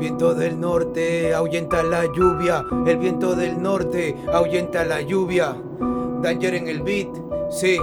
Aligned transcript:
viento 0.00 0.34
del 0.34 0.58
norte 0.58 1.34
ahuyenta 1.34 1.82
la 1.82 2.06
lluvia. 2.06 2.64
El 2.86 2.96
viento 2.96 3.34
del 3.34 3.60
norte 3.60 4.16
ahuyenta 4.32 4.82
la 4.86 5.02
lluvia. 5.02 5.54
Danger 6.22 6.54
en 6.54 6.68
el 6.68 6.80
beat, 6.80 7.08
sí. 7.50 7.76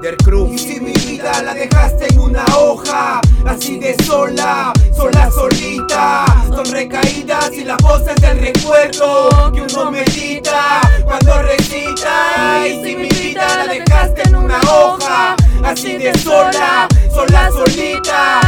Del 0.00 0.16
crew. 0.18 0.46
Y 0.46 0.58
si 0.58 0.80
mi 0.80 0.92
vida 0.92 1.42
la 1.42 1.52
dejaste 1.52 2.06
en 2.12 2.20
una 2.20 2.44
hoja, 2.56 3.20
así 3.44 3.80
de 3.80 3.94
sola, 4.04 4.72
sola 4.96 5.30
solita, 5.32 6.24
son 6.48 6.66
recaídas 6.66 7.52
y 7.52 7.64
las 7.64 7.78
voces 7.78 8.14
del 8.20 8.38
recuerdo 8.38 9.52
que 9.52 9.62
uno 9.62 9.90
medita 9.90 10.80
cuando 11.04 11.42
recita. 11.42 12.68
Y 12.68 12.84
si 12.84 12.96
mi 12.96 13.08
vida 13.08 13.64
la 13.66 13.66
dejaste 13.66 14.28
en 14.28 14.36
una 14.36 14.60
hoja, 14.60 15.34
así 15.64 15.96
de 15.96 16.16
sola, 16.18 16.86
sola 17.12 17.50
solita, 17.50 18.40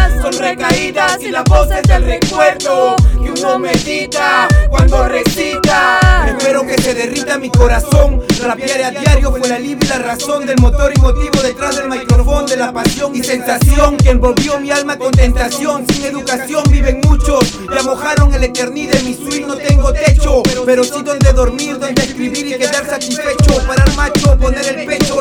recaídas 1.15 1.23
y 1.23 1.31
las 1.31 1.45
voces 1.45 1.82
del 1.82 2.04
recuerdo 2.04 2.96
que 3.22 3.31
uno 3.31 3.59
medita 3.59 4.49
cuando 4.68 5.07
recita. 5.09 6.00
Espero 6.27 6.67
que 6.67 6.81
se 6.81 6.95
derrita 6.95 7.39
mi 7.39 7.50
corazón. 7.50 8.22
Rapear 8.43 8.82
a 8.82 8.91
diario 8.91 9.31
fue 9.31 9.49
la 9.49 9.58
y 9.61 9.75
la 9.75 9.99
razón 9.99 10.46
del 10.46 10.57
motor 10.58 10.93
y 10.95 11.00
motivo 11.00 11.43
detrás 11.43 11.77
del 11.77 11.89
micrófono, 11.89 12.46
de 12.46 12.57
la 12.57 12.72
pasión 12.72 13.14
y 13.14 13.22
sensación 13.22 13.96
que 13.96 14.11
envolvió 14.11 14.61
mi 14.61 14.71
alma 14.71 14.96
con 14.96 15.13
tentación. 15.13 15.86
Sin 15.89 16.05
educación 16.05 16.63
viven 16.71 17.00
muchos, 17.05 17.58
ya 17.75 17.83
mojaron 17.83 18.33
el 18.35 18.44
eternidad 18.44 18.94
de 18.94 19.03
mi 19.03 19.14
suite. 19.14 19.46
No 19.46 19.57
tengo 19.57 19.93
techo, 19.93 20.43
pero 20.64 20.85
sí 20.85 21.03
donde 21.03 21.33
dormir, 21.33 21.79
donde 21.79 22.03
escribir 22.03 22.46
y 22.46 22.58
quedar 22.58 22.86
satisfecho. 22.86 23.43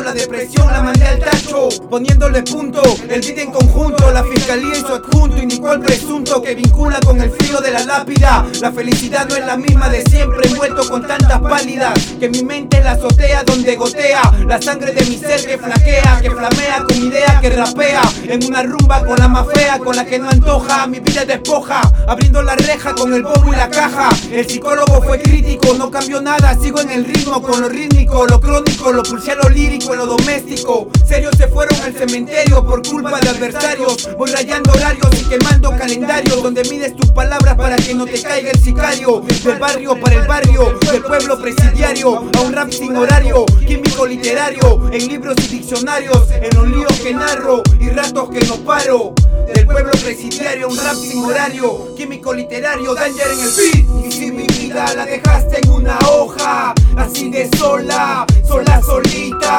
La 0.04 0.12
depresión 0.12 0.66
la 0.66 0.82
mandé 0.82 1.06
al 1.06 1.18
tacho, 1.18 1.68
poniéndole 1.88 2.42
punto. 2.42 2.82
El 3.08 3.22
vida 3.22 3.42
en 3.42 3.50
conjunto, 3.50 4.10
la 4.12 4.22
fiscalía 4.22 4.76
y 4.76 4.80
su 4.80 4.94
adjunto 4.94 5.38
indicó 5.38 5.70
al 5.70 5.80
presunto 5.80 6.42
que 6.42 6.54
vincula 6.54 7.00
con 7.00 7.20
el 7.20 7.30
frío 7.30 7.60
de 7.60 7.70
la 7.70 7.84
lápida. 7.84 8.46
La 8.60 8.70
felicidad 8.70 9.26
no 9.26 9.36
es 9.36 9.46
la 9.46 9.56
misma 9.56 9.88
de 9.88 10.02
siempre, 10.02 10.46
envuelto 10.46 10.86
con 10.90 11.06
tantas 11.06 11.40
pálidas 11.40 11.98
que 12.20 12.28
mi 12.28 12.42
mente 12.42 12.82
la 12.82 12.92
azotea 12.92 13.44
donde 13.44 13.76
gotea 13.76 14.30
la 14.46 14.60
sangre 14.60 14.92
de 14.92 15.04
mi 15.06 15.16
ser 15.16 15.44
que 15.44 15.56
flaquea, 15.56 16.18
que 16.20 16.30
flamea 16.30 16.84
con 16.86 16.96
idea 16.96 17.38
que 17.40 17.50
rapea 17.50 18.02
en 18.24 18.44
una 18.44 18.62
rumba 18.62 19.04
con 19.04 19.18
la 19.18 19.28
más 19.28 19.46
fea, 19.54 19.78
con 19.78 19.96
la 19.96 20.04
que 20.04 20.18
no 20.18 20.28
antoja, 20.28 20.86
mi 20.86 21.00
vida 21.00 21.24
despoja, 21.24 21.80
abriendo 22.06 22.42
la 22.42 22.56
reja 22.56 22.94
con 22.94 23.14
el 23.14 23.22
bombo 23.22 23.52
y 23.52 23.56
la 23.56 23.70
caja. 23.70 24.10
El 24.30 24.46
psicólogo 24.46 25.02
fue 25.02 25.20
crítico, 25.20 25.74
no 25.78 25.90
cambió 25.90 26.20
nada, 26.20 26.56
sigo 26.60 26.80
en 26.80 26.90
el 26.90 27.04
ritmo 27.06 27.40
con 27.40 27.62
lo 27.62 27.68
rítmico, 27.70 28.26
lo 28.26 28.38
crónico, 28.38 28.92
lo 28.92 29.02
pulsé 29.02 29.34
lo 29.34 29.48
lírico, 29.48 29.93
lo 29.94 30.06
doméstico. 30.06 30.88
Serios 31.06 31.36
se 31.36 31.48
fueron 31.48 31.78
al 31.82 31.94
cementerio 31.94 32.64
por 32.64 32.86
culpa 32.86 33.20
de 33.20 33.28
adversarios, 33.28 34.08
voy 34.16 34.30
rayando 34.30 34.72
horarios 34.72 35.08
y 35.20 35.24
quemando 35.24 35.70
calendarios 35.70 36.42
donde 36.42 36.64
mides 36.64 36.96
tus 36.96 37.10
palabras 37.10 37.56
para 37.56 37.76
que 37.76 37.94
no 37.94 38.04
te 38.04 38.20
caiga 38.20 38.50
el 38.50 38.60
sicario, 38.60 39.22
del 39.44 39.58
barrio 39.58 39.98
para 40.00 40.16
el 40.16 40.26
barrio, 40.26 40.78
del 40.90 41.02
pueblo 41.02 41.40
presidiario, 41.40 42.30
a 42.36 42.40
un 42.40 42.52
rap 42.52 42.70
sin 42.70 42.96
horario, 42.96 43.44
químico 43.66 44.06
literario, 44.06 44.90
en 44.92 45.08
libros 45.08 45.36
y 45.44 45.48
diccionarios, 45.48 46.30
en 46.30 46.54
los 46.56 46.68
líos 46.68 47.00
que 47.00 47.14
narro 47.14 47.62
y 47.78 47.88
ratos 47.90 48.30
que 48.30 48.44
no 48.46 48.56
paro. 48.56 49.12
Del 49.54 49.66
pueblo 49.66 49.92
presidiario, 49.92 50.68
un 50.68 50.76
rap 50.76 50.96
sin 50.96 51.24
horario, 51.24 51.94
químico 51.96 52.32
literario, 52.32 52.94
danger 52.94 53.26
en 53.30 53.40
el 53.40 53.50
beat. 53.56 54.06
Y 54.06 54.12
si 54.12 54.30
mi 54.32 54.46
vida 54.46 54.94
la 54.94 55.04
dejaste 55.04 55.60
en 55.62 55.70
una 55.70 55.98
hoja, 56.10 56.74
así 56.96 57.30
de 57.30 57.48
sola, 57.58 58.26
sola 58.46 58.80
solita, 58.82 59.53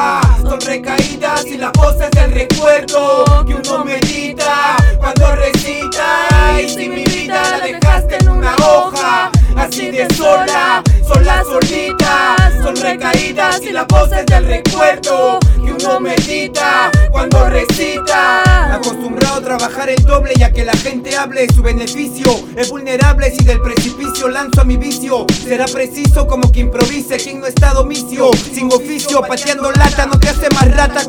de 9.96 10.14
sola, 10.14 10.82
sola 11.06 11.42
solita, 11.42 12.36
son 12.62 12.76
recaídas 12.76 13.62
y 13.62 13.70
las 13.72 13.86
voces 13.86 14.26
del 14.26 14.44
recuerdo 14.44 15.38
que 15.54 15.72
uno 15.72 16.00
medita 16.00 16.90
cuando 17.10 17.48
recita. 17.48 18.74
Acostumbrado 18.74 19.36
a 19.36 19.40
trabajar 19.40 19.88
el 19.88 20.04
doble 20.04 20.34
ya 20.36 20.52
que 20.52 20.64
la 20.64 20.76
gente 20.76 21.16
hable 21.16 21.46
su 21.54 21.62
beneficio 21.62 22.30
es 22.56 22.68
vulnerable. 22.70 23.30
Si 23.30 23.42
del 23.44 23.60
precipicio 23.62 24.28
lanzo 24.28 24.60
a 24.60 24.64
mi 24.64 24.76
vicio 24.76 25.24
será 25.30 25.64
preciso 25.66 26.26
como 26.26 26.52
que 26.52 26.60
improvise. 26.60 27.16
Quien 27.16 27.40
no 27.40 27.46
está 27.46 27.72
domicio 27.72 28.30
sin 28.52 28.70
oficio 28.70 29.22
pateando 29.22 29.72
lata 29.72 30.04
no 30.06 30.18
te 30.18 30.28
hace 30.28 30.48
rata 30.48 30.65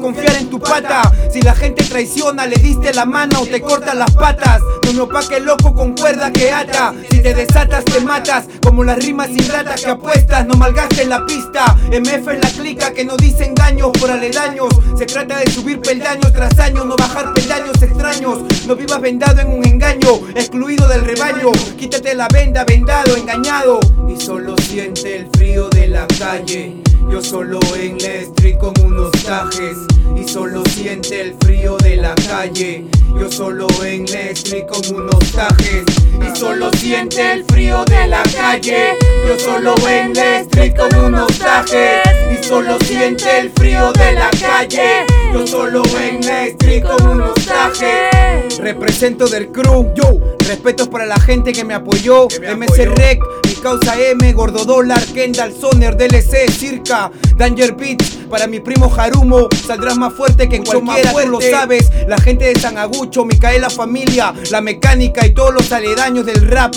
confiar 0.07 0.37
en 0.37 0.49
tu 0.49 0.57
pata. 0.57 1.01
Si 1.33 1.41
la 1.41 1.53
gente 1.53 1.83
traiciona 1.83 2.45
le 2.45 2.55
diste 2.55 2.93
la 2.93 3.03
mano 3.03 3.41
o 3.41 3.45
te 3.45 3.59
corta 3.59 3.93
las 3.93 4.11
patas. 4.11 4.61
No 4.85 4.93
me 4.93 5.01
opaque 5.01 5.41
loco 5.41 5.73
con 5.73 5.97
cuerda 5.97 6.31
que 6.31 6.49
ata. 6.49 6.93
Si 7.11 7.21
te 7.21 7.33
desatas 7.33 7.83
te 7.83 7.99
matas 7.99 8.45
como 8.63 8.85
las 8.85 9.03
rimas 9.03 9.27
ingratas 9.29 9.81
que 9.81 9.89
apuestas. 9.89 10.47
No 10.47 10.55
malgastes 10.55 11.05
la 11.09 11.25
pista 11.25 11.75
MF 11.91 12.25
es 12.29 12.39
la 12.41 12.49
clica 12.57 12.93
que 12.93 13.03
no 13.03 13.17
dice 13.17 13.43
engaños 13.43 13.91
por 13.99 14.09
aledaños. 14.09 14.69
Se 14.97 15.05
trata 15.05 15.39
de 15.39 15.51
subir 15.51 15.81
peldaños 15.81 16.31
tras 16.31 16.57
años 16.59 16.85
no 16.85 16.95
bajar 16.95 17.33
peldaños 17.33 17.81
extraños. 17.81 18.39
No 18.65 18.77
vivas 18.77 19.01
vendado 19.01 19.41
en 19.41 19.51
un 19.51 19.65
engaño 19.65 20.21
excluido 20.35 20.87
del 20.87 21.03
rebaño. 21.03 21.51
Quítate 21.77 22.15
la 22.15 22.29
venda 22.29 22.63
vendado 22.63 23.17
engañado. 23.17 23.81
Y 24.07 24.21
solo 24.21 24.55
siente 24.67 25.15
el 25.15 25.27
frío 25.31 25.69
de 25.69 25.87
la 25.87 26.05
calle 26.19 26.75
yo 27.09 27.23
solo 27.23 27.59
en 27.79 27.97
la 27.99 28.15
street 28.15 28.57
con 28.57 28.73
unos 28.83 29.11
tajes 29.23 29.77
y 30.15 30.27
solo 30.27 30.61
siente 30.65 31.21
el 31.21 31.35
frío 31.39 31.77
de 31.77 31.95
la 31.95 32.13
calle. 32.15 32.85
Yo 33.17 33.31
solo 33.31 33.67
en 33.83 34.05
la 34.05 34.19
street 34.31 34.65
con 34.65 34.95
unos 34.95 35.31
tajes 35.31 35.85
y 36.21 36.37
solo 36.37 36.69
siente 36.73 37.31
el 37.31 37.45
frío 37.45 37.85
de 37.85 38.07
la 38.07 38.23
calle. 38.23 38.97
Yo 39.25 39.39
solo 39.39 39.73
en 39.87 40.13
la 40.13 40.39
street 40.41 40.75
con 40.75 40.93
unos 41.05 41.39
tajes 41.39 42.01
y 42.29 42.43
solo 42.43 42.77
siente 42.81 43.39
el 43.39 43.51
frío 43.51 43.93
de 43.93 44.11
la 44.11 44.29
calle. 44.29 45.05
Yo 45.31 45.47
solo 45.47 45.83
en 46.01 46.25
la 46.25 46.45
street 46.47 46.83
con 46.83 47.07
unos 47.07 47.33
tajes. 47.45 48.57
Represento 48.59 49.27
del 49.27 49.49
crew, 49.49 49.93
yo. 49.95 50.19
Respetos 50.39 50.89
para 50.89 51.05
la 51.05 51.19
gente 51.19 51.53
que 51.53 51.63
me 51.63 51.73
apoyó. 51.73 52.27
MC 52.27 52.85
Rec, 52.95 53.21
mi 53.47 53.53
causa 53.55 53.97
M, 53.97 54.33
Gordo 54.33 54.65
Dólar, 54.65 55.01
Kendall, 55.13 55.53
Soner, 55.53 55.95
DLC, 55.95 56.51
Circa, 56.51 57.09
Danger 57.37 57.73
Beats. 57.73 58.17
Para 58.29 58.45
mi 58.45 58.59
primo 58.59 58.93
Harumo, 58.93 59.47
saldrás 59.65 59.97
más 59.97 60.13
fuerte 60.13 60.49
que 60.49 60.57
en 60.57 60.65
cualquiera, 60.65 61.13
tú 61.13 61.29
lo 61.29 61.39
sabes. 61.39 61.89
La 62.07 62.17
gente 62.17 62.45
de 62.45 62.59
San 62.59 62.77
Agucho, 62.77 63.23
Micaela 63.23 63.69
Familia, 63.69 64.33
la 64.51 64.59
mecánica 64.59 65.25
y 65.25 65.33
todos 65.33 65.53
los 65.53 65.71
aledaños 65.71 66.25
del 66.25 66.45
rap. 66.49 66.75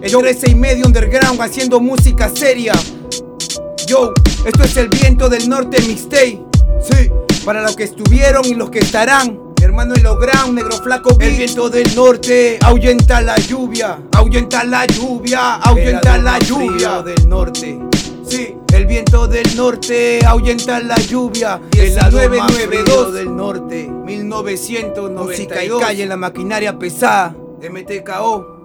El 0.00 0.12
13 0.16 0.50
y 0.50 0.54
medio 0.54 0.86
underground 0.86 1.40
haciendo 1.40 1.80
música 1.80 2.30
seria. 2.32 2.72
Yo, 3.88 4.12
esto 4.44 4.62
es 4.62 4.76
el 4.76 4.88
viento 4.88 5.28
del 5.28 5.48
norte 5.48 5.82
mixtape. 5.82 6.40
Sí, 6.80 7.10
para 7.44 7.62
los 7.62 7.74
que 7.74 7.84
estuvieron 7.84 8.44
y 8.44 8.54
los 8.54 8.70
que 8.70 8.78
estarán. 8.78 9.45
Hermano 9.78 9.94
el 9.94 10.02
ground, 10.02 10.54
negro 10.54 10.74
flaco 10.78 11.10
El 11.20 11.36
viento 11.36 11.68
del 11.68 11.94
norte 11.94 12.58
ahuyenta 12.62 13.20
la 13.20 13.36
lluvia, 13.36 13.98
ahuyenta 14.14 14.64
la 14.64 14.86
lluvia, 14.86 15.56
ahuyenta 15.56 16.16
la 16.16 16.38
lluvia 16.38 17.02
del 17.02 17.28
norte. 17.28 17.78
Sí, 18.26 18.56
el 18.72 18.86
viento 18.86 19.28
del 19.28 19.54
norte 19.54 20.20
ahuyenta 20.24 20.80
la 20.80 20.96
lluvia. 20.96 21.60
Y 21.72 21.80
es 21.80 21.94
la 21.94 22.08
992 22.08 23.12
del 23.12 23.36
norte, 23.36 23.86
1992. 23.86 25.26
Música 25.26 25.62
y 25.62 25.68
calle 25.68 26.04
en 26.04 26.08
la 26.08 26.16
maquinaria 26.16 26.78
pesada. 26.78 27.36
MTKO. 27.60 28.55